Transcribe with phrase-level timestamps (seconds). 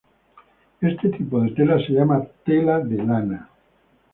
[0.81, 3.49] Este tipo de tela se llama "tela de lana".